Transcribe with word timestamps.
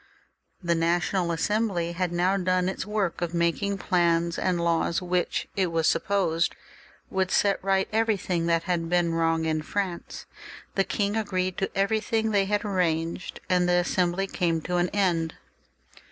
The 0.63 0.73
National 0.73 1.31
Assembly 1.31 1.91
had 1.91 2.11
now 2.11 2.35
done 2.35 2.67
its 2.67 2.87
work 2.87 3.21
of 3.21 3.35
making 3.35 3.77
plans 3.77 4.39
and 4.39 4.59
laws, 4.59 4.99
which 4.99 5.47
it 5.55 5.67
was 5.71 5.85
supposed 5.85 6.55
would 7.11 7.29
set 7.29 7.63
right 7.63 7.87
everything 7.93 8.47
that 8.47 8.63
had 8.63 8.89
been 8.89 9.11
virrong 9.11 9.45
in 9.45 9.61
France. 9.61 10.25
The 10.73 10.83
king 10.85 11.15
agreed 11.15 11.55
to 11.59 11.69
everything 11.77 12.31
they 12.31 12.45
had 12.45 12.65
arranged, 12.65 13.41
and 13.47 13.69
the 13.69 13.73
Assembly 13.75 14.25
came 14.25 14.59
to 14.61 14.77
an 14.77 14.89
end. 14.89 15.35